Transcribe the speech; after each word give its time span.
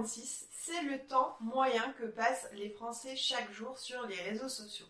56, 0.00 0.46
c'est 0.50 0.82
le 0.82 0.98
temps 1.06 1.36
moyen 1.40 1.92
que 1.98 2.06
passent 2.06 2.48
les 2.54 2.70
Français 2.70 3.16
chaque 3.16 3.52
jour 3.52 3.76
sur 3.78 4.06
les 4.06 4.20
réseaux 4.22 4.48
sociaux. 4.48 4.86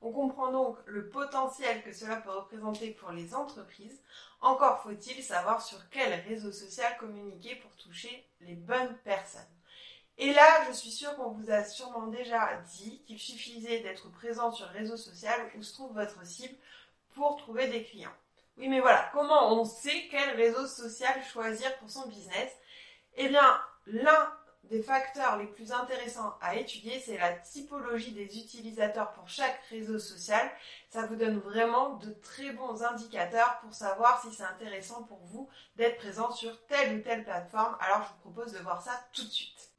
On 0.00 0.12
comprend 0.12 0.50
donc 0.50 0.78
le 0.86 1.08
potentiel 1.10 1.82
que 1.82 1.92
cela 1.92 2.16
peut 2.16 2.30
représenter 2.30 2.92
pour 2.92 3.12
les 3.12 3.34
entreprises. 3.34 4.00
Encore 4.40 4.82
faut-il 4.82 5.22
savoir 5.22 5.60
sur 5.60 5.78
quel 5.90 6.20
réseau 6.26 6.52
social 6.52 6.96
communiquer 6.98 7.56
pour 7.56 7.70
toucher 7.72 8.26
les 8.40 8.54
bonnes 8.54 8.96
personnes. 9.04 9.42
Et 10.16 10.32
là, 10.32 10.64
je 10.68 10.72
suis 10.72 10.90
sûre 10.90 11.14
qu'on 11.16 11.32
vous 11.32 11.50
a 11.50 11.62
sûrement 11.64 12.06
déjà 12.06 12.56
dit 12.78 13.02
qu'il 13.06 13.18
suffisait 13.18 13.80
d'être 13.80 14.10
présent 14.10 14.52
sur 14.52 14.66
le 14.72 14.78
réseau 14.78 14.96
social 14.96 15.50
où 15.56 15.62
se 15.62 15.74
trouve 15.74 15.92
votre 15.92 16.24
cible 16.24 16.56
pour 17.14 17.36
trouver 17.36 17.68
des 17.68 17.84
clients. 17.84 18.16
Oui, 18.56 18.68
mais 18.68 18.80
voilà, 18.80 19.10
comment 19.12 19.52
on 19.52 19.66
sait 19.66 20.08
quel 20.10 20.34
réseau 20.36 20.66
social 20.66 21.22
choisir 21.24 21.76
pour 21.78 21.90
son 21.90 22.08
business? 22.08 22.50
Eh 23.16 23.28
bien, 23.28 23.60
l'un 23.86 24.32
des 24.70 24.82
facteurs 24.82 25.36
les 25.36 25.46
plus 25.46 25.72
intéressants 25.72 26.34
à 26.40 26.56
étudier, 26.56 27.00
c'est 27.04 27.18
la 27.18 27.32
typologie 27.32 28.12
des 28.12 28.38
utilisateurs 28.38 29.12
pour 29.12 29.28
chaque 29.28 29.60
réseau 29.70 29.98
social. 29.98 30.50
Ça 30.90 31.06
vous 31.06 31.16
donne 31.16 31.38
vraiment 31.38 31.94
de 31.94 32.10
très 32.10 32.50
bons 32.50 32.82
indicateurs 32.82 33.58
pour 33.60 33.74
savoir 33.74 34.20
si 34.22 34.34
c'est 34.34 34.42
intéressant 34.42 35.04
pour 35.04 35.20
vous 35.24 35.48
d'être 35.76 35.98
présent 35.98 36.30
sur 36.30 36.66
telle 36.66 36.98
ou 36.98 37.02
telle 37.02 37.24
plateforme. 37.24 37.76
Alors 37.80 38.02
je 38.02 38.08
vous 38.08 38.32
propose 38.32 38.52
de 38.52 38.58
voir 38.58 38.82
ça 38.82 38.92
tout 39.12 39.24
de 39.24 39.30
suite. 39.30 39.70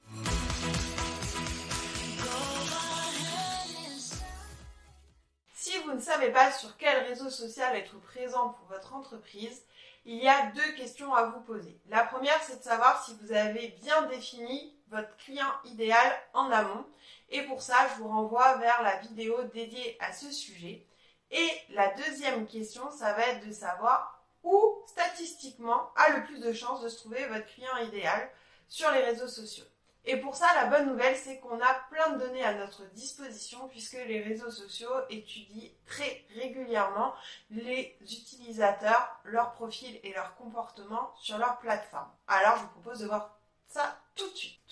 Si 5.54 5.78
vous 5.80 5.94
ne 5.94 6.00
savez 6.00 6.32
pas 6.32 6.52
sur 6.52 6.78
quel 6.78 7.04
réseau 7.08 7.30
social 7.30 7.76
être 7.76 8.00
présent 8.00 8.50
pour 8.50 8.68
votre 8.68 8.94
entreprise, 8.94 9.64
il 10.06 10.24
y 10.24 10.30
a 10.30 10.52
deux 10.52 10.72
questions 10.78 11.14
à 11.14 11.26
vous 11.26 11.42
poser. 11.42 11.78
La 11.90 12.06
première, 12.06 12.42
c'est 12.44 12.60
de 12.60 12.64
savoir 12.64 13.04
si 13.04 13.14
vous 13.22 13.34
avez 13.34 13.76
bien 13.82 14.04
défini 14.04 14.77
votre 14.90 15.16
client 15.18 15.52
idéal 15.66 16.12
en 16.34 16.52
amont. 16.52 16.86
Et 17.30 17.44
pour 17.44 17.62
ça, 17.62 17.76
je 17.90 18.02
vous 18.02 18.08
renvoie 18.08 18.58
vers 18.58 18.82
la 18.84 18.98
vidéo 18.98 19.44
dédiée 19.54 19.98
à 20.00 20.14
ce 20.14 20.32
sujet. 20.32 20.86
Et 21.32 21.50
la 21.70 21.94
deuxième 21.96 22.48
question, 22.48 22.90
ça 22.92 23.14
va 23.14 23.28
être 23.28 23.46
de 23.46 23.52
savoir 23.52 24.24
où 24.44 24.78
statistiquement 24.88 25.92
a 25.96 26.10
le 26.10 26.24
plus 26.24 26.40
de 26.40 26.54
chances 26.54 26.82
de 26.82 26.90
se 26.90 26.98
trouver 26.98 27.26
votre 27.28 27.46
client 27.48 27.78
idéal 27.86 28.30
sur 28.70 28.90
les 28.92 29.02
réseaux 29.02 29.28
sociaux. 29.28 29.66
Et 30.10 30.16
pour 30.16 30.38
ça, 30.38 30.48
la 30.56 30.68
bonne 30.68 30.88
nouvelle, 30.88 31.18
c'est 31.18 31.38
qu'on 31.40 31.60
a 31.60 31.74
plein 31.92 32.12
de 32.12 32.20
données 32.20 32.46
à 32.46 32.54
notre 32.54 32.86
disposition 32.92 33.68
puisque 33.68 33.98
les 34.08 34.22
réseaux 34.22 34.52
sociaux 34.52 34.94
étudient 35.10 35.70
très 35.86 36.26
régulièrement 36.34 37.14
les 37.50 37.98
utilisateurs, 38.02 39.20
leurs 39.26 39.52
profils 39.52 40.00
et 40.04 40.14
leurs 40.14 40.34
comportements 40.36 41.14
sur 41.20 41.38
leur 41.38 41.58
plateforme. 41.60 42.10
Alors, 42.30 42.56
je 42.56 42.62
vous 42.62 42.70
propose 42.70 43.00
de 43.00 43.08
voir 43.08 43.38
ça 43.68 44.00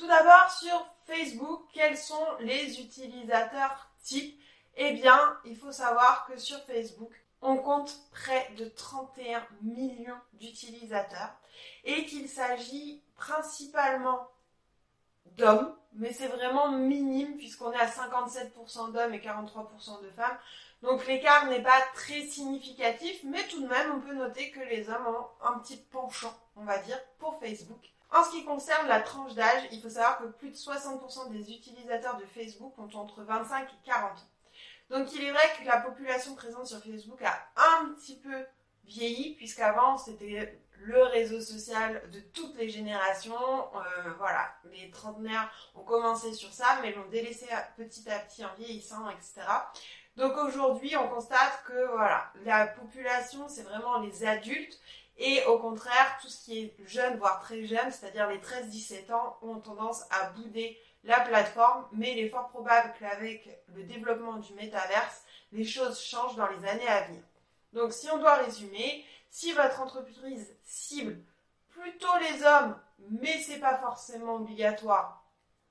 tout 0.05 0.11
d'abord, 0.11 0.51
sur 0.51 0.85
Facebook, 1.07 1.63
quels 1.73 1.97
sont 1.97 2.27
les 2.39 2.79
utilisateurs 2.79 3.89
types? 4.03 4.39
Eh 4.77 4.93
bien, 4.93 5.19
il 5.45 5.57
faut 5.57 5.71
savoir 5.71 6.27
que 6.27 6.37
sur 6.37 6.59
Facebook, 6.65 7.11
on 7.41 7.57
compte 7.57 7.97
près 8.11 8.51
de 8.55 8.65
31 8.65 9.43
millions 9.63 10.19
d'utilisateurs 10.33 11.33
et 11.85 12.05
qu'il 12.05 12.29
s'agit 12.29 13.01
principalement 13.15 14.27
d'hommes, 15.37 15.75
mais 15.93 16.13
c'est 16.13 16.27
vraiment 16.27 16.71
minime 16.71 17.37
puisqu'on 17.37 17.71
est 17.71 17.79
à 17.79 17.87
57% 17.87 18.91
d'hommes 18.91 19.13
et 19.13 19.19
43% 19.19 20.03
de 20.03 20.09
femmes. 20.11 20.37
Donc 20.83 21.07
l'écart 21.07 21.47
n'est 21.47 21.63
pas 21.63 21.81
très 21.95 22.27
significatif, 22.27 23.21
mais 23.23 23.47
tout 23.47 23.61
de 23.61 23.67
même 23.67 23.91
on 23.95 24.01
peut 24.01 24.13
noter 24.13 24.51
que 24.51 24.59
les 24.59 24.87
hommes 24.87 25.07
ont 25.07 25.47
un 25.47 25.57
petit 25.59 25.77
penchant, 25.77 26.35
on 26.55 26.63
va 26.63 26.77
dire, 26.77 26.99
pour 27.17 27.39
Facebook. 27.39 27.91
En 28.11 28.23
ce 28.23 28.31
qui 28.31 28.45
concerne 28.45 28.87
la 28.87 29.01
tranche 29.01 29.33
d'âge, 29.33 29.63
il 29.71 29.81
faut 29.81 29.89
savoir 29.89 30.19
que 30.19 30.25
plus 30.25 30.49
de 30.49 30.55
60% 30.55 31.31
des 31.31 31.51
utilisateurs 31.51 32.17
de 32.17 32.25
Facebook 32.25 32.77
ont 32.77 32.89
entre 32.97 33.23
25 33.23 33.67
et 33.67 33.85
40 33.85 34.11
ans. 34.11 34.15
Donc 34.89 35.13
il 35.13 35.23
est 35.23 35.31
vrai 35.31 35.43
que 35.59 35.65
la 35.65 35.77
population 35.77 36.35
présente 36.35 36.67
sur 36.67 36.79
Facebook 36.83 37.21
a 37.23 37.49
un 37.57 37.93
petit 37.93 38.17
peu 38.17 38.45
vieilli, 38.85 39.35
puisqu'avant 39.35 39.97
c'était 39.97 40.59
le 40.81 41.03
réseau 41.03 41.41
social 41.41 42.01
de 42.11 42.19
toutes 42.19 42.55
les 42.57 42.69
générations. 42.69 43.33
Euh, 43.33 44.13
voilà, 44.17 44.53
les 44.71 44.91
trentenaires 44.91 45.51
ont 45.73 45.83
commencé 45.83 46.33
sur 46.33 46.53
ça, 46.53 46.79
mais 46.81 46.93
l'ont 46.93 47.09
délaissé 47.09 47.47
petit 47.77 48.09
à 48.09 48.19
petit 48.19 48.45
en 48.45 48.53
vieillissant, 48.57 49.09
etc. 49.09 49.41
Donc 50.15 50.37
aujourd'hui, 50.37 50.95
on 50.95 51.09
constate 51.09 51.63
que 51.65 51.87
voilà, 51.87 52.31
la 52.45 52.67
population, 52.67 53.49
c'est 53.49 53.63
vraiment 53.63 53.99
les 53.99 54.25
adultes. 54.25 54.79
Et 55.17 55.43
au 55.45 55.59
contraire, 55.59 56.17
tout 56.21 56.27
ce 56.27 56.43
qui 56.43 56.59
est 56.59 56.75
jeune, 56.85 57.17
voire 57.17 57.39
très 57.39 57.65
jeune, 57.65 57.91
c'est-à-dire 57.91 58.27
les 58.27 58.39
13-17 58.39 59.13
ans, 59.13 59.37
ont 59.41 59.59
tendance 59.59 60.03
à 60.11 60.29
bouder 60.31 60.77
la 61.03 61.21
plateforme. 61.21 61.87
Mais 61.93 62.11
il 62.11 62.19
est 62.19 62.29
fort 62.29 62.49
probable 62.49 62.93
qu'avec 62.99 63.49
le 63.73 63.83
développement 63.83 64.37
du 64.37 64.53
métaverse, 64.53 65.23
les 65.51 65.65
choses 65.65 66.01
changent 66.01 66.35
dans 66.35 66.49
les 66.49 66.67
années 66.67 66.87
à 66.87 67.03
venir. 67.03 67.23
Donc 67.73 67.93
si 67.93 68.09
on 68.09 68.17
doit 68.17 68.35
résumer, 68.35 69.05
si 69.29 69.51
votre 69.53 69.81
entreprise 69.81 70.55
cible 70.63 71.19
plutôt 71.69 72.17
les 72.19 72.43
hommes, 72.43 72.79
mais 73.21 73.41
c'est 73.41 73.59
pas 73.59 73.77
forcément 73.77 74.35
obligatoire, 74.35 75.25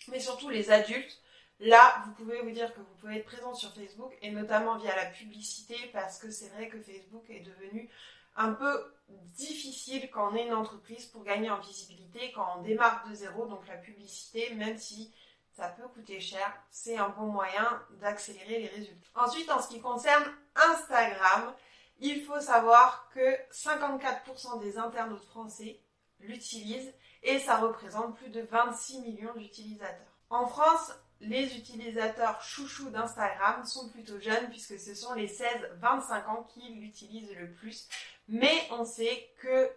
mais 0.09 0.21
surtout 0.21 0.51
les 0.51 0.71
adultes, 0.71 1.19
là, 1.61 2.03
vous 2.05 2.13
pouvez 2.13 2.43
vous 2.43 2.51
dire 2.51 2.73
que 2.75 2.81
vous 2.81 2.95
pouvez 3.01 3.17
être 3.17 3.25
présent 3.25 3.55
sur 3.55 3.75
Facebook 3.75 4.13
et 4.21 4.31
notamment 4.31 4.77
via 4.77 4.95
la 4.95 5.07
publicité 5.07 5.77
parce 5.93 6.19
que 6.19 6.31
c'est 6.31 6.49
vrai 6.49 6.69
que 6.69 6.81
Facebook 6.81 7.25
est 7.31 7.41
devenu 7.41 7.89
un 8.37 8.53
peu 8.53 8.95
difficile 9.09 10.11
quand 10.11 10.33
on 10.33 10.37
est 10.37 10.47
une 10.47 10.55
entreprise 10.55 11.07
pour 11.07 11.25
gagner 11.25 11.51
en 11.51 11.61
visibilité, 11.61 12.33
quand 12.33 12.57
on 12.57 12.63
démarre 12.63 13.07
de 13.09 13.15
zéro. 13.15 13.47
Donc 13.47 13.67
la 13.67 13.77
publicité, 13.77 14.55
même 14.55 14.79
si 14.79 15.13
ça 15.53 15.69
peut 15.69 15.87
coûter 15.89 16.21
cher, 16.21 16.53
c'est 16.71 16.97
un 16.97 17.11
bon 17.11 17.27
moyen 17.27 17.83
d'accélérer 18.01 18.61
les 18.61 18.69
résultats. 18.69 19.09
Ensuite, 19.15 19.51
en 19.51 19.61
ce 19.61 19.69
qui 19.69 19.81
concerne 19.81 20.25
Instagram, 20.57 21.55
il 22.01 22.25
faut 22.25 22.41
savoir 22.41 23.09
que 23.15 23.37
54% 23.53 24.61
des 24.61 24.79
internautes 24.79 25.25
français 25.25 25.81
l'utilisent 26.19 26.93
et 27.23 27.39
ça 27.39 27.59
représente 27.59 28.17
plus 28.17 28.31
de 28.31 28.43
26 28.43 29.01
millions 29.01 29.35
d'utilisateurs. 29.35 30.19
En 30.29 30.47
France, 30.47 30.93
les 31.27 31.57
utilisateurs 31.57 32.43
chouchous 32.43 32.91
d'Instagram 32.91 33.65
sont 33.65 33.89
plutôt 33.89 34.21
jeunes 34.21 34.49
puisque 34.51 34.79
ce 34.79 34.95
sont 34.95 35.15
les 35.15 35.29
16-25 35.29 36.27
ans 36.27 36.47
qui 36.55 36.69
l'utilisent 36.73 37.35
le 37.39 37.51
plus. 37.51 37.89
Mais 38.29 38.67
on 38.71 38.85
sait 38.85 39.31
que 39.41 39.71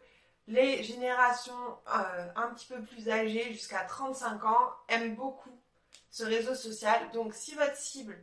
les 0.48 0.84
générations 0.84 1.54
euh, 1.94 2.28
un 2.36 2.54
petit 2.54 2.68
peu 2.68 2.82
plus 2.82 3.10
âgées, 3.10 3.52
jusqu'à 3.52 3.84
35 3.84 4.46
ans, 4.46 4.72
aiment 4.88 5.16
beaucoup 5.16 5.58
ce 6.10 6.24
réseau 6.24 6.56
social. 6.56 7.12
Donc 7.12 7.34
si 7.34 7.54
votre 7.56 7.76
cible 7.76 8.18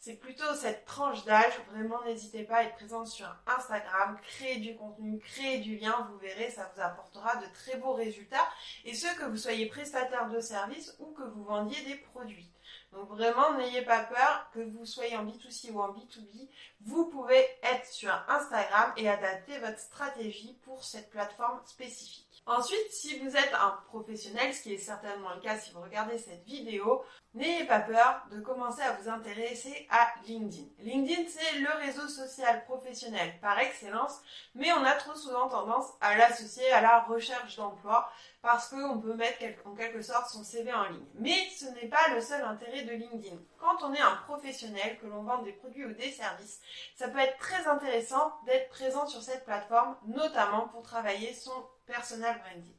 c'est 0.00 0.16
plutôt 0.16 0.54
cette 0.54 0.86
tranche 0.86 1.24
d'âge. 1.26 1.52
Vraiment, 1.70 2.02
n'hésitez 2.04 2.44
pas 2.44 2.56
à 2.56 2.62
être 2.64 2.74
présente 2.74 3.06
sur 3.06 3.28
Instagram, 3.46 4.18
créer 4.22 4.56
du 4.56 4.74
contenu, 4.74 5.18
créer 5.18 5.58
du 5.58 5.76
lien. 5.76 6.08
Vous 6.10 6.18
verrez, 6.18 6.50
ça 6.50 6.72
vous 6.74 6.80
apportera 6.80 7.36
de 7.36 7.46
très 7.52 7.76
beaux 7.76 7.92
résultats. 7.92 8.48
Et 8.86 8.94
ce, 8.94 9.14
que 9.18 9.26
vous 9.26 9.36
soyez 9.36 9.66
prestataire 9.66 10.30
de 10.30 10.40
service 10.40 10.96
ou 11.00 11.12
que 11.12 11.22
vous 11.22 11.44
vendiez 11.44 11.82
des 11.84 11.96
produits. 11.96 12.50
Donc 12.92 13.10
vraiment, 13.10 13.52
n'ayez 13.58 13.82
pas 13.82 14.04
peur 14.04 14.50
que 14.54 14.60
vous 14.60 14.86
soyez 14.86 15.16
en 15.16 15.26
B2C 15.26 15.70
ou 15.70 15.80
en 15.80 15.92
B2B. 15.92 16.48
Vous 16.80 17.04
pouvez 17.04 17.46
être 17.62 17.86
sur 17.86 18.12
Instagram 18.28 18.92
et 18.96 19.08
adapter 19.08 19.58
votre 19.58 19.78
stratégie 19.78 20.58
pour 20.64 20.82
cette 20.82 21.10
plateforme 21.10 21.60
spécifique. 21.66 22.29
Ensuite, 22.46 22.90
si 22.90 23.18
vous 23.18 23.36
êtes 23.36 23.54
un 23.54 23.78
professionnel, 23.88 24.52
ce 24.52 24.62
qui 24.62 24.74
est 24.74 24.78
certainement 24.78 25.34
le 25.34 25.40
cas 25.40 25.58
si 25.58 25.72
vous 25.72 25.82
regardez 25.82 26.18
cette 26.18 26.44
vidéo, 26.44 27.04
n'ayez 27.34 27.64
pas 27.64 27.80
peur 27.80 28.26
de 28.32 28.40
commencer 28.40 28.82
à 28.82 28.92
vous 28.92 29.08
intéresser 29.08 29.86
à 29.90 30.08
LinkedIn. 30.26 30.66
LinkedIn, 30.80 31.28
c'est 31.28 31.58
le 31.58 31.70
réseau 31.78 32.08
social 32.08 32.64
professionnel 32.64 33.38
par 33.40 33.58
excellence, 33.58 34.20
mais 34.54 34.72
on 34.72 34.84
a 34.84 34.94
trop 34.94 35.14
souvent 35.14 35.48
tendance 35.48 35.92
à 36.00 36.16
l'associer 36.16 36.70
à 36.72 36.80
la 36.80 37.00
recherche 37.02 37.56
d'emploi 37.56 38.10
parce 38.42 38.68
qu'on 38.68 38.98
peut 38.98 39.14
mettre 39.14 39.38
en 39.66 39.74
quelque 39.74 40.02
sorte 40.02 40.30
son 40.30 40.42
CV 40.42 40.72
en 40.72 40.84
ligne. 40.84 41.04
Mais 41.14 41.36
ce 41.56 41.66
n'est 41.66 41.88
pas 41.88 42.08
le 42.14 42.20
seul 42.20 42.42
intérêt 42.42 42.82
de 42.82 42.92
LinkedIn. 42.92 43.36
Quand 43.58 43.82
on 43.82 43.92
est 43.92 44.00
un 44.00 44.16
professionnel, 44.26 44.98
que 44.98 45.06
l'on 45.06 45.22
vend 45.22 45.42
des 45.42 45.52
produits 45.52 45.84
ou 45.84 45.92
des 45.92 46.10
services, 46.10 46.60
ça 46.96 47.08
peut 47.08 47.18
être 47.18 47.38
très 47.38 47.66
intéressant 47.66 48.32
d'être 48.46 48.70
présent 48.70 49.06
sur 49.06 49.22
cette 49.22 49.44
plateforme, 49.44 49.96
notamment 50.06 50.68
pour 50.68 50.82
travailler 50.82 51.34
son 51.34 51.52
personal 51.90 52.38
branding. 52.38 52.74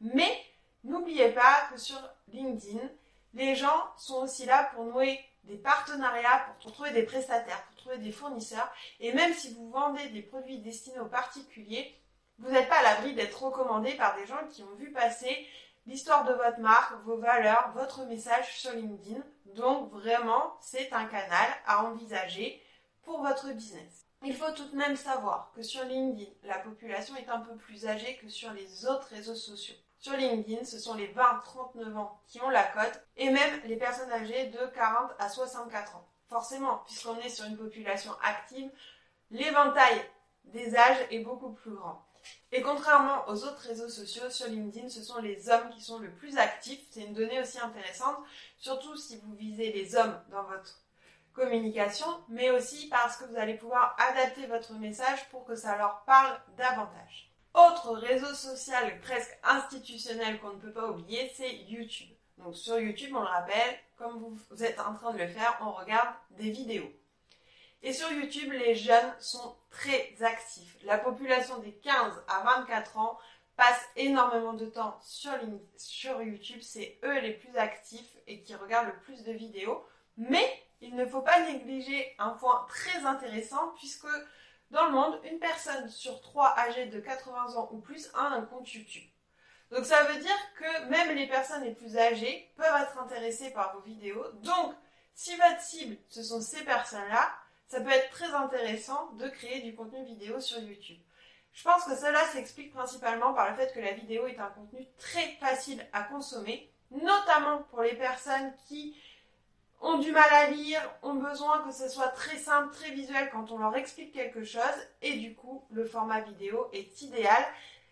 Mais 0.00 0.44
n'oubliez 0.84 1.30
pas 1.30 1.68
que 1.70 1.78
sur 1.78 2.00
LinkedIn, 2.28 2.80
les 3.34 3.54
gens 3.54 3.92
sont 3.96 4.22
aussi 4.22 4.44
là 4.46 4.70
pour 4.74 4.84
nouer 4.84 5.20
des 5.44 5.56
partenariats, 5.56 6.46
pour 6.60 6.72
trouver 6.72 6.90
des 6.90 7.04
prestataires, 7.04 7.64
pour 7.66 7.76
trouver 7.76 7.98
des 7.98 8.12
fournisseurs. 8.12 8.70
Et 9.00 9.12
même 9.12 9.32
si 9.34 9.54
vous 9.54 9.70
vendez 9.70 10.08
des 10.08 10.22
produits 10.22 10.58
destinés 10.58 11.00
aux 11.00 11.06
particuliers, 11.06 11.96
vous 12.38 12.50
n'êtes 12.50 12.68
pas 12.68 12.78
à 12.78 12.82
l'abri 12.82 13.14
d'être 13.14 13.42
recommandé 13.42 13.94
par 13.94 14.16
des 14.16 14.26
gens 14.26 14.46
qui 14.50 14.62
ont 14.62 14.74
vu 14.76 14.90
passer 14.92 15.46
l'histoire 15.86 16.24
de 16.24 16.32
votre 16.32 16.60
marque, 16.60 16.94
vos 17.04 17.16
valeurs, 17.16 17.72
votre 17.74 18.04
message 18.06 18.56
sur 18.58 18.72
LinkedIn. 18.72 19.22
Donc 19.46 19.90
vraiment, 19.90 20.56
c'est 20.60 20.92
un 20.92 21.06
canal 21.06 21.48
à 21.66 21.84
envisager 21.84 22.62
pour 23.02 23.22
votre 23.22 23.52
business. 23.52 24.01
Il 24.24 24.36
faut 24.36 24.52
tout 24.52 24.68
de 24.68 24.76
même 24.76 24.94
savoir 24.94 25.50
que 25.54 25.62
sur 25.62 25.84
LinkedIn, 25.84 26.30
la 26.44 26.58
population 26.58 27.16
est 27.16 27.28
un 27.28 27.40
peu 27.40 27.56
plus 27.56 27.86
âgée 27.86 28.16
que 28.18 28.28
sur 28.28 28.52
les 28.52 28.86
autres 28.86 29.08
réseaux 29.08 29.34
sociaux. 29.34 29.74
Sur 29.98 30.16
LinkedIn, 30.16 30.64
ce 30.64 30.78
sont 30.78 30.94
les 30.94 31.08
20-39 31.08 31.96
ans 31.96 32.20
qui 32.28 32.40
ont 32.40 32.48
la 32.48 32.62
cote 32.62 33.02
et 33.16 33.30
même 33.30 33.60
les 33.64 33.76
personnes 33.76 34.12
âgées 34.12 34.46
de 34.46 34.66
40 34.74 35.10
à 35.18 35.28
64 35.28 35.96
ans. 35.96 36.06
Forcément, 36.28 36.82
puisqu'on 36.86 37.16
est 37.18 37.28
sur 37.28 37.46
une 37.46 37.56
population 37.56 38.12
active, 38.22 38.70
l'éventail 39.32 40.00
des 40.44 40.76
âges 40.76 41.06
est 41.10 41.20
beaucoup 41.20 41.52
plus 41.52 41.74
grand. 41.74 42.04
Et 42.52 42.62
contrairement 42.62 43.26
aux 43.28 43.44
autres 43.44 43.62
réseaux 43.62 43.88
sociaux, 43.88 44.30
sur 44.30 44.46
LinkedIn, 44.46 44.88
ce 44.88 45.02
sont 45.02 45.20
les 45.20 45.48
hommes 45.50 45.70
qui 45.70 45.80
sont 45.80 45.98
le 45.98 46.12
plus 46.12 46.38
actifs. 46.38 46.80
C'est 46.90 47.02
une 47.02 47.14
donnée 47.14 47.40
aussi 47.40 47.58
intéressante, 47.58 48.18
surtout 48.58 48.96
si 48.96 49.16
vous 49.18 49.34
visez 49.34 49.72
les 49.72 49.96
hommes 49.96 50.20
dans 50.30 50.44
votre 50.44 50.80
communication, 51.32 52.06
mais 52.28 52.50
aussi 52.50 52.88
parce 52.88 53.16
que 53.16 53.24
vous 53.24 53.36
allez 53.36 53.54
pouvoir 53.54 53.96
adapter 53.98 54.46
votre 54.46 54.72
message 54.74 55.28
pour 55.30 55.44
que 55.44 55.54
ça 55.54 55.76
leur 55.76 56.02
parle 56.04 56.38
davantage. 56.56 57.30
Autre 57.54 57.92
réseau 57.92 58.32
social 58.34 59.00
presque 59.00 59.38
institutionnel 59.44 60.40
qu'on 60.40 60.54
ne 60.54 60.60
peut 60.60 60.72
pas 60.72 60.88
oublier, 60.88 61.30
c'est 61.34 61.54
YouTube. 61.54 62.14
Donc 62.38 62.56
sur 62.56 62.78
YouTube, 62.78 63.14
on 63.14 63.20
le 63.20 63.26
rappelle, 63.26 63.78
comme 63.96 64.38
vous 64.50 64.64
êtes 64.64 64.80
en 64.80 64.94
train 64.94 65.12
de 65.12 65.18
le 65.18 65.28
faire, 65.28 65.58
on 65.60 65.72
regarde 65.72 66.14
des 66.30 66.50
vidéos. 66.50 66.90
Et 67.82 67.92
sur 67.92 68.10
YouTube, 68.12 68.52
les 68.52 68.74
jeunes 68.74 69.14
sont 69.18 69.56
très 69.70 70.14
actifs. 70.20 70.78
La 70.84 70.98
population 70.98 71.58
des 71.58 71.72
15 71.72 72.22
à 72.28 72.42
24 72.60 72.96
ans 72.98 73.18
passe 73.56 73.84
énormément 73.96 74.54
de 74.54 74.66
temps 74.66 74.98
sur, 75.02 75.32
sur 75.76 76.22
YouTube. 76.22 76.60
C'est 76.62 76.98
eux 77.04 77.18
les 77.20 77.32
plus 77.32 77.56
actifs 77.56 78.16
et 78.26 78.40
qui 78.42 78.54
regardent 78.54 78.88
le 78.88 79.00
plus 79.00 79.24
de 79.24 79.32
vidéos. 79.32 79.84
Mais 80.16 80.62
il 80.82 80.96
ne 80.96 81.06
faut 81.06 81.22
pas 81.22 81.40
négliger 81.40 82.14
un 82.18 82.30
point 82.30 82.66
très 82.68 83.06
intéressant 83.06 83.72
puisque 83.78 84.08
dans 84.70 84.86
le 84.86 84.92
monde, 84.92 85.20
une 85.30 85.38
personne 85.38 85.88
sur 85.88 86.20
trois 86.20 86.54
âgée 86.58 86.86
de 86.86 86.98
80 86.98 87.56
ans 87.56 87.68
ou 87.72 87.78
plus 87.78 88.10
a 88.14 88.26
un 88.28 88.42
compte 88.42 88.72
YouTube. 88.72 89.08
Donc 89.70 89.84
ça 89.84 90.02
veut 90.04 90.20
dire 90.20 90.36
que 90.58 90.88
même 90.88 91.16
les 91.16 91.28
personnes 91.28 91.62
les 91.62 91.74
plus 91.74 91.96
âgées 91.96 92.52
peuvent 92.56 92.82
être 92.82 92.98
intéressées 92.98 93.52
par 93.52 93.74
vos 93.74 93.80
vidéos. 93.80 94.24
Donc 94.42 94.74
si 95.14 95.36
votre 95.36 95.60
cible, 95.60 95.96
ce 96.08 96.22
sont 96.22 96.40
ces 96.40 96.64
personnes-là, 96.64 97.32
ça 97.68 97.80
peut 97.80 97.90
être 97.90 98.10
très 98.10 98.32
intéressant 98.34 99.12
de 99.12 99.28
créer 99.28 99.60
du 99.60 99.74
contenu 99.74 100.04
vidéo 100.04 100.40
sur 100.40 100.58
YouTube. 100.58 101.00
Je 101.52 101.64
pense 101.64 101.84
que 101.84 101.94
cela 101.94 102.24
s'explique 102.26 102.72
principalement 102.72 103.34
par 103.34 103.50
le 103.50 103.56
fait 103.56 103.72
que 103.74 103.80
la 103.80 103.92
vidéo 103.92 104.26
est 104.26 104.38
un 104.38 104.48
contenu 104.48 104.86
très 104.98 105.28
facile 105.38 105.86
à 105.92 106.02
consommer, 106.02 106.72
notamment 106.90 107.62
pour 107.70 107.82
les 107.82 107.94
personnes 107.94 108.52
qui 108.68 108.96
ont 109.82 109.98
du 109.98 110.12
mal 110.12 110.32
à 110.32 110.46
lire, 110.46 110.80
ont 111.02 111.14
besoin 111.14 111.62
que 111.62 111.72
ce 111.72 111.88
soit 111.88 112.08
très 112.08 112.38
simple, 112.38 112.72
très 112.72 112.92
visuel 112.92 113.28
quand 113.30 113.50
on 113.50 113.58
leur 113.58 113.76
explique 113.76 114.12
quelque 114.12 114.44
chose, 114.44 114.62
et 115.02 115.14
du 115.18 115.34
coup, 115.34 115.66
le 115.70 115.84
format 115.84 116.20
vidéo 116.20 116.68
est 116.72 117.02
idéal. 117.02 117.44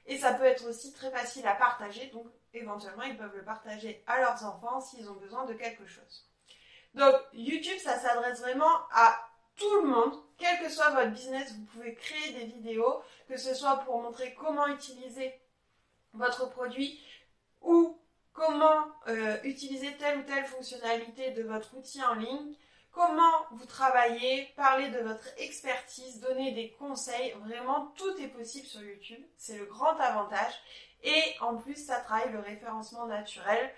Et 0.06 0.16
ça 0.16 0.32
peut 0.32 0.44
être 0.44 0.68
aussi 0.68 0.92
très 0.92 1.10
facile 1.10 1.46
à 1.46 1.54
partager, 1.54 2.06
donc 2.06 2.26
éventuellement, 2.54 3.02
ils 3.02 3.16
peuvent 3.16 3.36
le 3.36 3.44
partager 3.44 4.02
à 4.06 4.20
leurs 4.20 4.44
enfants 4.44 4.80
s'ils 4.80 5.10
ont 5.10 5.14
besoin 5.14 5.44
de 5.44 5.52
quelque 5.52 5.86
chose. 5.86 6.26
Donc, 6.94 7.14
YouTube, 7.32 7.78
ça 7.78 7.98
s'adresse 7.98 8.40
vraiment 8.40 8.88
à 8.92 9.16
tout 9.56 9.82
le 9.82 9.88
monde, 9.88 10.14
quel 10.38 10.58
que 10.58 10.70
soit 10.70 10.90
votre 10.90 11.10
business, 11.10 11.52
vous 11.52 11.64
pouvez 11.66 11.94
créer 11.94 12.32
des 12.32 12.46
vidéos, 12.46 13.02
que 13.28 13.36
ce 13.36 13.54
soit 13.54 13.76
pour 13.78 14.00
montrer 14.00 14.34
comment 14.34 14.66
utiliser 14.68 15.38
votre 16.14 16.48
produit 16.50 17.00
ou 17.60 17.99
comment 18.40 18.86
euh, 19.08 19.36
utiliser 19.44 19.94
telle 19.98 20.20
ou 20.20 20.22
telle 20.22 20.46
fonctionnalité 20.46 21.32
de 21.32 21.42
votre 21.42 21.76
outil 21.76 22.02
en 22.02 22.14
ligne, 22.14 22.54
comment 22.90 23.44
vous 23.52 23.66
travaillez, 23.66 24.50
parler 24.56 24.88
de 24.88 25.00
votre 25.00 25.28
expertise, 25.36 26.20
donner 26.20 26.52
des 26.52 26.70
conseils. 26.70 27.34
Vraiment, 27.44 27.92
tout 27.98 28.16
est 28.18 28.28
possible 28.28 28.66
sur 28.66 28.82
YouTube. 28.82 29.22
C'est 29.36 29.58
le 29.58 29.66
grand 29.66 29.94
avantage. 29.98 30.54
Et 31.02 31.22
en 31.40 31.56
plus, 31.56 31.76
ça 31.76 32.00
travaille 32.00 32.32
le 32.32 32.40
référencement 32.40 33.06
naturel 33.06 33.70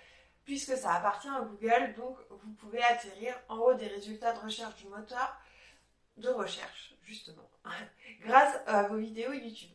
puisque 0.45 0.77
ça 0.77 0.93
appartient 0.93 1.27
à 1.27 1.41
Google. 1.41 1.93
Donc, 1.97 2.17
vous 2.29 2.53
pouvez 2.53 2.81
atterrir 2.83 3.35
en 3.49 3.57
haut 3.57 3.73
des 3.73 3.87
résultats 3.87 4.31
de 4.31 4.39
recherche 4.39 4.75
du 4.75 4.87
moteur 4.87 5.35
de 6.15 6.29
recherche, 6.29 6.95
justement, 7.01 7.49
grâce 8.21 8.55
à 8.65 8.83
vos 8.83 8.97
vidéos 8.97 9.33
YouTube. 9.33 9.71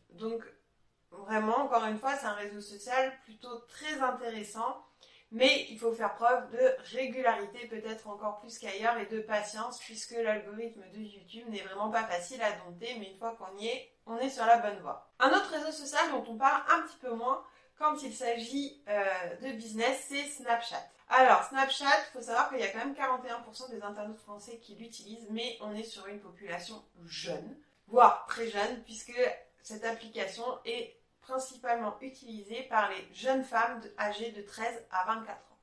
Vraiment, 1.19 1.59
encore 1.59 1.85
une 1.85 1.99
fois, 1.99 2.17
c'est 2.17 2.26
un 2.26 2.35
réseau 2.35 2.61
social 2.61 3.12
plutôt 3.25 3.59
très 3.69 4.00
intéressant, 4.00 4.85
mais 5.31 5.67
il 5.70 5.79
faut 5.79 5.93
faire 5.93 6.15
preuve 6.15 6.50
de 6.50 6.75
régularité 6.97 7.67
peut-être 7.67 8.09
encore 8.09 8.41
plus 8.41 8.59
qu'ailleurs 8.59 8.97
et 8.97 9.06
de 9.06 9.20
patience 9.20 9.79
puisque 9.79 10.12
l'algorithme 10.12 10.82
de 10.93 10.99
YouTube 10.99 11.49
n'est 11.50 11.61
vraiment 11.61 11.91
pas 11.91 12.05
facile 12.05 12.41
à 12.43 12.53
dompter, 12.53 12.97
mais 12.99 13.11
une 13.11 13.19
fois 13.19 13.37
qu'on 13.37 13.59
y 13.59 13.67
est, 13.67 13.93
on 14.06 14.17
est 14.19 14.31
sur 14.31 14.47
la 14.47 14.59
bonne 14.59 14.79
voie. 14.81 15.11
Un 15.19 15.31
autre 15.31 15.50
réseau 15.50 15.70
social 15.70 16.11
dont 16.11 16.25
on 16.29 16.37
parle 16.37 16.62
un 16.70 16.82
petit 16.82 16.97
peu 16.97 17.12
moins 17.12 17.44
quand 17.79 18.03
il 18.03 18.12
s'agit 18.12 18.82
euh, 18.88 19.37
de 19.43 19.53
business, 19.53 20.06
c'est 20.09 20.25
Snapchat. 20.25 20.82
Alors, 21.11 21.44
Snapchat, 21.44 21.87
il 21.87 22.12
faut 22.12 22.21
savoir 22.21 22.49
qu'il 22.49 22.59
y 22.59 22.62
a 22.62 22.69
quand 22.69 22.79
même 22.79 22.94
41% 22.94 23.71
des 23.71 23.82
internautes 23.82 24.19
français 24.19 24.59
qui 24.59 24.75
l'utilisent, 24.75 25.29
mais 25.31 25.56
on 25.61 25.75
est 25.75 25.85
sur 25.85 26.06
une 26.06 26.21
population 26.21 26.82
jeune, 27.06 27.56
voire 27.87 28.26
très 28.26 28.49
jeune, 28.49 28.82
puisque 28.85 29.19
cette 29.62 29.85
application 29.85 30.44
est 30.64 30.98
principalement 31.28 31.96
utilisée 32.00 32.62
par 32.64 32.90
les 32.90 33.06
jeunes 33.12 33.44
femmes 33.44 33.82
âgées 33.98 34.32
de 34.32 34.42
13 34.42 34.86
à 34.90 35.04
24 35.04 35.36
ans. 35.36 35.58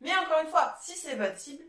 Mais 0.00 0.14
encore 0.16 0.40
une 0.42 0.50
fois, 0.50 0.76
si 0.80 0.96
c'est 0.96 1.16
votre 1.16 1.38
cible, 1.38 1.64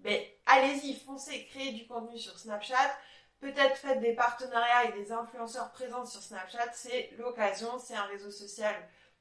ben, 0.00 0.20
allez-y, 0.46 0.94
foncez, 1.00 1.46
créez 1.46 1.72
du 1.72 1.86
contenu 1.86 2.18
sur 2.18 2.38
Snapchat. 2.38 2.96
Peut-être 3.40 3.76
faites 3.76 4.00
des 4.00 4.14
partenariats 4.14 4.84
et 4.84 4.92
des 4.92 5.10
influenceurs 5.10 5.72
présents 5.72 6.04
sur 6.04 6.22
Snapchat. 6.22 6.72
C'est 6.74 7.10
l'occasion, 7.18 7.78
c'est 7.78 7.94
un 7.94 8.04
réseau 8.04 8.30
social 8.30 8.74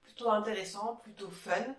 plutôt 0.03 0.29
intéressant, 0.29 0.97
plutôt 0.97 1.29
fun. 1.29 1.75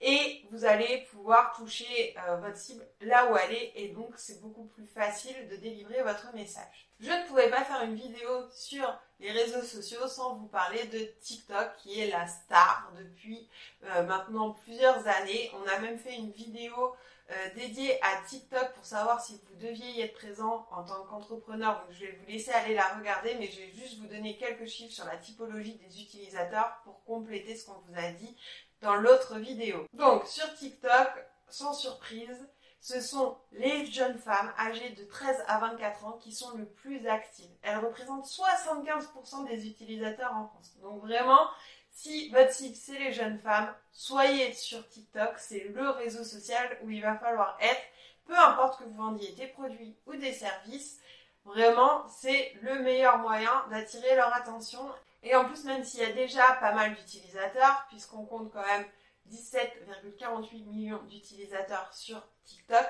Et 0.00 0.44
vous 0.50 0.64
allez 0.64 1.06
pouvoir 1.10 1.56
toucher 1.56 2.14
euh, 2.28 2.36
votre 2.36 2.56
cible 2.56 2.86
là 3.00 3.30
où 3.30 3.36
elle 3.36 3.52
est 3.52 3.72
et 3.76 3.88
donc 3.88 4.12
c'est 4.16 4.40
beaucoup 4.40 4.64
plus 4.64 4.86
facile 4.86 5.48
de 5.48 5.56
délivrer 5.56 6.02
votre 6.02 6.34
message. 6.34 6.88
Je 7.00 7.10
ne 7.10 7.26
pouvais 7.26 7.48
pas 7.48 7.64
faire 7.64 7.82
une 7.82 7.94
vidéo 7.94 8.48
sur 8.52 8.98
les 9.20 9.30
réseaux 9.30 9.62
sociaux 9.62 10.06
sans 10.06 10.34
vous 10.34 10.46
parler 10.46 10.84
de 10.86 10.98
TikTok 11.20 11.76
qui 11.78 12.00
est 12.00 12.10
la 12.10 12.26
star 12.26 12.92
depuis 12.98 13.48
euh, 13.84 14.02
maintenant 14.02 14.50
plusieurs 14.64 15.06
années. 15.06 15.50
On 15.54 15.68
a 15.68 15.78
même 15.78 15.98
fait 15.98 16.16
une 16.16 16.30
vidéo 16.30 16.94
euh, 17.30 17.54
dédiée 17.54 17.98
à 18.02 18.20
TikTok 18.28 18.74
pour 18.74 18.84
savoir 18.84 19.18
si 19.24 19.40
vous 19.48 19.56
deviez 19.56 19.92
y 19.92 20.00
être 20.02 20.12
présent 20.12 20.66
en 20.70 20.84
tant 20.84 21.04
qu'entrepreneur. 21.04 21.80
Donc 21.80 21.96
je 21.96 22.04
vais 22.04 22.12
vous 22.12 22.26
laisser 22.26 22.50
aller 22.50 22.74
la 22.74 22.88
regarder, 22.88 23.34
mais 23.38 23.46
je 23.46 23.60
vais 23.60 23.72
juste 23.72 23.98
vous 23.98 24.06
donner 24.06 24.36
quelques 24.36 24.66
chiffres 24.66 24.92
sur 24.92 25.06
la 25.06 25.16
typologie 25.16 25.76
des 25.76 26.02
utilisateurs 26.02 26.80
pour 26.84 27.02
compléter 27.04 27.56
ce 27.56 27.64
qu'on 27.64 27.80
vous 27.88 27.96
a 27.96 28.10
dit 28.10 28.36
dans 28.84 28.94
l'autre 28.94 29.38
vidéo. 29.38 29.86
Donc 29.94 30.26
sur 30.26 30.54
TikTok, 30.54 31.08
sans 31.48 31.72
surprise, 31.72 32.46
ce 32.80 33.00
sont 33.00 33.38
les 33.52 33.86
jeunes 33.86 34.18
femmes 34.18 34.52
âgées 34.58 34.90
de 34.90 35.04
13 35.04 35.42
à 35.48 35.58
24 35.58 36.04
ans 36.04 36.18
qui 36.22 36.32
sont 36.32 36.54
le 36.56 36.66
plus 36.66 37.06
actives. 37.08 37.50
Elles 37.62 37.78
représentent 37.78 38.26
75% 38.26 39.46
des 39.48 39.66
utilisateurs 39.66 40.34
en 40.34 40.48
France. 40.48 40.76
Donc 40.82 41.00
vraiment, 41.00 41.48
si 41.92 42.28
votre 42.28 42.52
cible 42.52 42.76
c'est 42.76 42.98
les 42.98 43.12
jeunes 43.12 43.38
femmes, 43.38 43.74
soyez 43.90 44.52
sur 44.52 44.86
TikTok, 44.86 45.38
c'est 45.38 45.64
le 45.74 45.88
réseau 45.90 46.24
social 46.24 46.78
où 46.82 46.90
il 46.90 47.00
va 47.00 47.16
falloir 47.16 47.56
être, 47.62 47.82
peu 48.26 48.36
importe 48.36 48.78
que 48.78 48.84
vous 48.84 48.96
vendiez 48.96 49.32
des 49.32 49.46
produits 49.46 49.96
ou 50.06 50.14
des 50.16 50.32
services, 50.32 51.00
vraiment 51.46 52.06
c'est 52.08 52.52
le 52.60 52.80
meilleur 52.80 53.16
moyen 53.18 53.64
d'attirer 53.70 54.14
leur 54.14 54.34
attention. 54.34 54.86
Et 55.24 55.34
en 55.34 55.46
plus, 55.46 55.64
même 55.64 55.82
s'il 55.84 56.00
y 56.00 56.04
a 56.04 56.12
déjà 56.12 56.52
pas 56.60 56.72
mal 56.72 56.94
d'utilisateurs, 56.94 57.86
puisqu'on 57.88 58.24
compte 58.24 58.52
quand 58.52 58.64
même 58.64 58.84
17,48 59.30 60.64
millions 60.66 61.02
d'utilisateurs 61.04 61.92
sur 61.92 62.22
TikTok, 62.44 62.86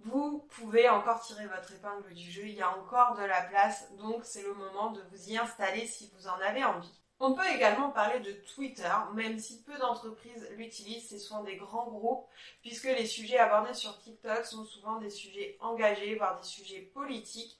vous 0.00 0.40
pouvez 0.50 0.88
encore 0.88 1.20
tirer 1.22 1.46
votre 1.46 1.72
épingle 1.72 2.12
du 2.12 2.30
jeu, 2.30 2.42
il 2.46 2.54
y 2.54 2.62
a 2.62 2.76
encore 2.76 3.14
de 3.14 3.22
la 3.22 3.42
place, 3.42 3.90
donc 3.96 4.24
c'est 4.24 4.42
le 4.42 4.52
moment 4.52 4.90
de 4.90 5.00
vous 5.10 5.30
y 5.30 5.38
installer 5.38 5.86
si 5.86 6.10
vous 6.14 6.26
en 6.26 6.40
avez 6.40 6.64
envie. 6.64 7.00
On 7.20 7.34
peut 7.34 7.46
également 7.54 7.90
parler 7.90 8.18
de 8.18 8.32
Twitter, 8.32 8.90
même 9.14 9.38
si 9.38 9.62
peu 9.62 9.78
d'entreprises 9.78 10.48
l'utilisent, 10.56 11.08
c'est 11.08 11.20
souvent 11.20 11.44
des 11.44 11.56
grands 11.56 11.88
groupes, 11.88 12.26
puisque 12.60 12.84
les 12.84 13.06
sujets 13.06 13.38
abordés 13.38 13.74
sur 13.74 13.96
TikTok 14.00 14.44
sont 14.44 14.64
souvent 14.64 14.96
des 14.96 15.10
sujets 15.10 15.56
engagés, 15.60 16.16
voire 16.16 16.36
des 16.36 16.46
sujets 16.46 16.80
politiques. 16.80 17.56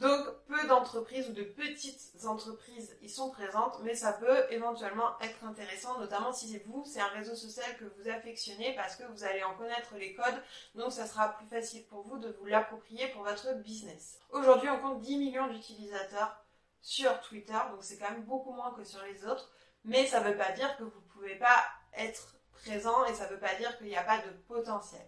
Donc 0.00 0.26
peu 0.46 0.66
d'entreprises 0.66 1.28
ou 1.28 1.32
de 1.32 1.42
petites 1.42 2.24
entreprises 2.24 2.96
y 3.02 3.08
sont 3.10 3.30
présentes, 3.30 3.80
mais 3.82 3.94
ça 3.94 4.14
peut 4.14 4.46
éventuellement 4.50 5.20
être 5.20 5.44
intéressant, 5.44 5.98
notamment 5.98 6.32
si 6.32 6.48
c'est 6.48 6.64
vous, 6.64 6.82
c'est 6.86 7.00
un 7.00 7.08
réseau 7.08 7.34
social 7.34 7.76
que 7.76 7.84
vous 7.84 8.08
affectionnez 8.08 8.74
parce 8.74 8.96
que 8.96 9.04
vous 9.04 9.24
allez 9.24 9.42
en 9.42 9.54
connaître 9.56 9.94
les 9.96 10.14
codes, 10.14 10.42
donc 10.74 10.90
ça 10.90 11.06
sera 11.06 11.34
plus 11.34 11.46
facile 11.46 11.84
pour 11.86 12.00
vous 12.02 12.16
de 12.16 12.30
vous 12.30 12.46
l'approprier 12.46 13.08
pour 13.08 13.24
votre 13.24 13.52
business. 13.56 14.18
Aujourd'hui, 14.30 14.70
on 14.70 14.80
compte 14.80 15.00
10 15.00 15.18
millions 15.18 15.48
d'utilisateurs 15.48 16.34
sur 16.80 17.20
Twitter, 17.20 17.58
donc 17.70 17.84
c'est 17.84 17.98
quand 17.98 18.10
même 18.10 18.24
beaucoup 18.24 18.52
moins 18.52 18.72
que 18.72 18.84
sur 18.84 19.02
les 19.04 19.26
autres, 19.26 19.52
mais 19.84 20.06
ça 20.06 20.20
ne 20.20 20.30
veut 20.30 20.36
pas 20.36 20.52
dire 20.52 20.78
que 20.78 20.84
vous 20.84 21.00
ne 21.00 21.12
pouvez 21.12 21.36
pas 21.36 21.62
être 21.92 22.36
présent 22.52 23.04
et 23.04 23.12
ça 23.12 23.26
ne 23.26 23.34
veut 23.34 23.40
pas 23.40 23.54
dire 23.56 23.76
qu'il 23.76 23.88
n'y 23.88 23.96
a 23.96 24.02
pas 24.02 24.18
de 24.18 24.30
potentiel. 24.48 25.06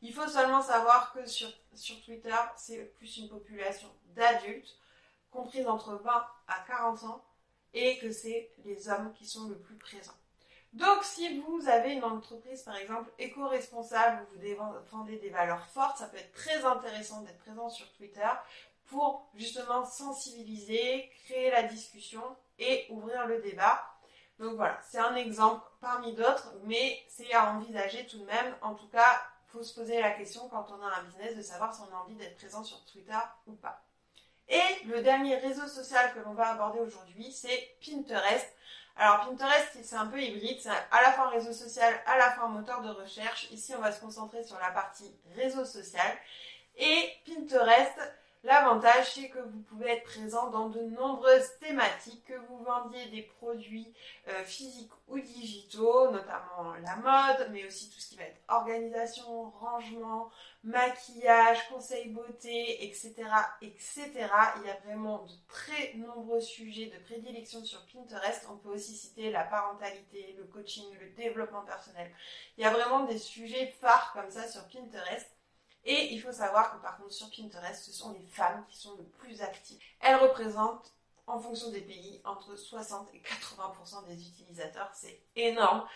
Il 0.00 0.14
faut 0.14 0.28
seulement 0.28 0.62
savoir 0.62 1.12
que 1.12 1.26
sur, 1.26 1.50
Twitter, 2.04 2.34
c'est 2.56 2.84
plus 2.96 3.16
une 3.16 3.28
population 3.28 3.88
d'adultes, 4.14 4.76
comprises 5.30 5.66
entre 5.66 5.94
20 5.94 6.26
à 6.46 6.60
40 6.66 7.04
ans, 7.04 7.24
et 7.74 7.98
que 7.98 8.10
c'est 8.10 8.50
les 8.64 8.88
hommes 8.88 9.12
qui 9.12 9.26
sont 9.26 9.48
le 9.48 9.58
plus 9.58 9.76
présents. 9.76 10.16
Donc, 10.72 11.02
si 11.02 11.40
vous 11.40 11.68
avez 11.68 11.94
une 11.94 12.04
entreprise, 12.04 12.62
par 12.62 12.76
exemple, 12.76 13.10
éco-responsable, 13.18 14.22
où 14.22 14.34
vous 14.34 14.40
défendez 14.40 15.16
des 15.16 15.30
valeurs 15.30 15.66
fortes, 15.66 15.98
ça 15.98 16.06
peut 16.06 16.18
être 16.18 16.32
très 16.32 16.64
intéressant 16.64 17.22
d'être 17.22 17.38
présent 17.38 17.68
sur 17.68 17.90
Twitter 17.94 18.28
pour 18.86 19.28
justement 19.34 19.84
sensibiliser, 19.84 21.10
créer 21.24 21.50
la 21.50 21.62
discussion 21.64 22.22
et 22.58 22.86
ouvrir 22.90 23.26
le 23.26 23.40
débat. 23.40 23.82
Donc 24.38 24.56
voilà, 24.56 24.78
c'est 24.88 24.98
un 24.98 25.14
exemple 25.16 25.66
parmi 25.80 26.14
d'autres, 26.14 26.54
mais 26.64 27.02
c'est 27.08 27.32
à 27.32 27.52
envisager 27.52 28.06
tout 28.06 28.18
de 28.18 28.24
même. 28.24 28.54
En 28.62 28.74
tout 28.74 28.88
cas, 28.88 29.20
faut 29.48 29.62
se 29.62 29.74
poser 29.74 30.00
la 30.00 30.10
question 30.10 30.48
quand 30.48 30.66
on 30.70 30.82
a 30.82 30.98
un 30.98 31.02
business 31.04 31.36
de 31.36 31.42
savoir 31.42 31.74
si 31.74 31.80
on 31.80 31.96
a 31.96 32.00
envie 32.00 32.14
d'être 32.16 32.36
présent 32.36 32.62
sur 32.62 32.84
Twitter 32.84 33.18
ou 33.46 33.52
pas. 33.52 33.82
Et 34.48 34.86
le 34.86 35.02
dernier 35.02 35.36
réseau 35.36 35.66
social 35.66 36.12
que 36.14 36.20
l'on 36.20 36.34
va 36.34 36.50
aborder 36.50 36.80
aujourd'hui, 36.80 37.32
c'est 37.32 37.76
Pinterest. 37.84 38.46
Alors 38.96 39.26
Pinterest, 39.26 39.78
c'est 39.82 39.96
un 39.96 40.06
peu 40.06 40.20
hybride, 40.20 40.58
c'est 40.60 40.70
à 40.70 41.02
la 41.02 41.12
fois 41.12 41.26
un 41.26 41.30
réseau 41.30 41.52
social, 41.52 41.94
à 42.06 42.16
la 42.16 42.32
fois 42.32 42.44
un 42.44 42.48
moteur 42.48 42.82
de 42.82 42.90
recherche. 42.90 43.50
Ici, 43.50 43.74
on 43.76 43.80
va 43.80 43.92
se 43.92 44.00
concentrer 44.00 44.42
sur 44.42 44.58
la 44.58 44.70
partie 44.70 45.14
réseau 45.36 45.64
social. 45.64 46.16
Et 46.76 47.10
Pinterest, 47.26 47.98
L'avantage, 48.44 49.14
c'est 49.14 49.30
que 49.30 49.40
vous 49.40 49.60
pouvez 49.62 49.90
être 49.90 50.04
présent 50.04 50.48
dans 50.50 50.68
de 50.68 50.80
nombreuses 50.80 51.58
thématiques, 51.58 52.24
que 52.24 52.38
vous 52.48 52.58
vendiez 52.58 53.06
des 53.06 53.22
produits 53.22 53.92
euh, 54.28 54.44
physiques 54.44 54.92
ou 55.08 55.18
digitaux, 55.18 56.10
notamment 56.12 56.74
la 56.84 56.96
mode, 56.96 57.50
mais 57.50 57.66
aussi 57.66 57.90
tout 57.90 57.98
ce 57.98 58.10
qui 58.10 58.16
va 58.16 58.24
être 58.24 58.40
organisation, 58.46 59.50
rangement, 59.50 60.30
maquillage, 60.62 61.68
conseil 61.68 62.10
beauté, 62.10 62.84
etc., 62.84 63.14
etc. 63.60 64.08
Il 64.14 64.66
y 64.66 64.70
a 64.70 64.78
vraiment 64.84 65.24
de 65.24 65.32
très 65.48 65.94
nombreux 65.94 66.40
sujets 66.40 66.86
de 66.86 67.04
prédilection 67.04 67.64
sur 67.64 67.84
Pinterest. 67.86 68.46
On 68.52 68.56
peut 68.56 68.70
aussi 68.70 68.94
citer 68.94 69.32
la 69.32 69.42
parentalité, 69.42 70.36
le 70.38 70.44
coaching, 70.44 70.84
le 71.00 71.08
développement 71.10 71.62
personnel. 71.62 72.08
Il 72.56 72.62
y 72.62 72.66
a 72.66 72.70
vraiment 72.70 73.00
des 73.00 73.18
sujets 73.18 73.74
phares 73.80 74.12
comme 74.12 74.30
ça 74.30 74.46
sur 74.46 74.68
Pinterest. 74.68 75.28
Et 75.84 76.12
il 76.12 76.20
faut 76.20 76.32
savoir 76.32 76.72
que 76.72 76.82
par 76.82 76.98
contre 76.98 77.12
sur 77.12 77.30
Pinterest, 77.30 77.84
ce 77.84 77.92
sont 77.92 78.12
les 78.12 78.22
femmes 78.22 78.64
qui 78.68 78.76
sont 78.76 78.96
le 78.96 79.04
plus 79.04 79.40
actives. 79.42 79.78
Elles 80.00 80.16
représentent 80.16 80.92
en 81.26 81.38
fonction 81.38 81.70
des 81.70 81.80
pays 81.80 82.20
entre 82.24 82.56
60 82.56 83.08
et 83.14 83.20
80% 83.20 84.06
des 84.06 84.28
utilisateurs. 84.28 84.90
C'est 84.94 85.20
énorme. 85.36 85.86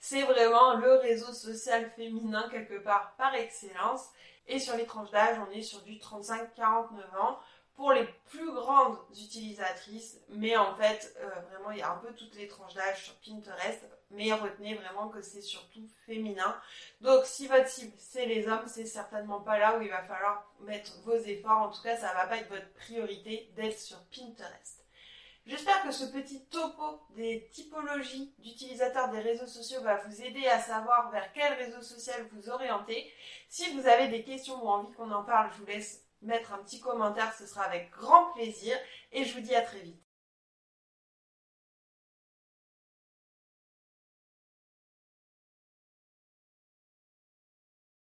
C'est 0.00 0.22
vraiment 0.22 0.74
le 0.74 0.94
réseau 0.94 1.32
social 1.32 1.90
féminin 1.90 2.48
quelque 2.50 2.78
part 2.78 3.14
par 3.16 3.34
excellence. 3.34 4.08
Et 4.46 4.58
sur 4.58 4.76
les 4.76 4.86
tranches 4.86 5.10
d'âge, 5.10 5.38
on 5.46 5.50
est 5.50 5.62
sur 5.62 5.82
du 5.82 5.96
35-49 5.96 7.18
ans 7.20 7.38
pour 7.78 7.92
les 7.92 8.08
plus 8.26 8.52
grandes 8.52 8.98
utilisatrices, 9.12 10.20
mais 10.30 10.56
en 10.56 10.74
fait, 10.74 11.14
euh, 11.20 11.28
vraiment, 11.48 11.70
il 11.70 11.78
y 11.78 11.82
a 11.82 11.92
un 11.92 11.98
peu 11.98 12.12
toutes 12.12 12.34
les 12.34 12.48
tranches 12.48 12.74
d'âge 12.74 13.04
sur 13.04 13.14
Pinterest, 13.20 13.84
mais 14.10 14.32
retenez 14.32 14.74
vraiment 14.74 15.08
que 15.08 15.22
c'est 15.22 15.40
surtout 15.40 15.88
féminin. 16.04 16.60
Donc, 17.02 17.24
si 17.24 17.46
votre 17.46 17.68
cible, 17.68 17.92
c'est 17.96 18.26
les 18.26 18.48
hommes, 18.48 18.66
c'est 18.66 18.84
certainement 18.84 19.40
pas 19.42 19.60
là 19.60 19.78
où 19.78 19.82
il 19.82 19.90
va 19.90 20.02
falloir 20.02 20.52
mettre 20.58 20.90
vos 21.04 21.14
efforts. 21.14 21.68
En 21.68 21.70
tout 21.70 21.80
cas, 21.80 21.96
ça 21.96 22.12
va 22.14 22.26
pas 22.26 22.38
être 22.38 22.48
votre 22.48 22.68
priorité 22.72 23.52
d'être 23.54 23.78
sur 23.78 23.98
Pinterest. 24.06 24.84
J'espère 25.46 25.84
que 25.84 25.92
ce 25.92 26.06
petit 26.06 26.46
topo 26.46 27.00
des 27.10 27.48
typologies 27.52 28.34
d'utilisateurs 28.40 29.08
des 29.10 29.20
réseaux 29.20 29.46
sociaux 29.46 29.82
va 29.82 29.98
vous 29.98 30.20
aider 30.20 30.48
à 30.48 30.58
savoir 30.58 31.12
vers 31.12 31.32
quel 31.32 31.52
réseau 31.52 31.80
social 31.80 32.26
vous 32.32 32.50
orienter. 32.50 33.08
Si 33.48 33.72
vous 33.72 33.86
avez 33.86 34.08
des 34.08 34.24
questions 34.24 34.62
ou 34.64 34.68
envie 34.68 34.92
qu'on 34.94 35.12
en 35.12 35.22
parle, 35.22 35.52
je 35.52 35.60
vous 35.60 35.66
laisse 35.66 36.07
mettre 36.22 36.52
un 36.52 36.58
petit 36.58 36.80
commentaire, 36.80 37.34
ce 37.34 37.46
sera 37.46 37.62
avec 37.62 37.90
grand 37.90 38.32
plaisir 38.32 38.76
et 39.12 39.24
je 39.24 39.34
vous 39.34 39.40
dis 39.40 39.54
à 39.54 39.62
très 39.62 39.80
vite. 39.80 40.07